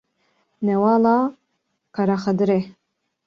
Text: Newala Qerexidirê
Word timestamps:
Newala 0.69 1.13
Qerexidirê 1.93 2.59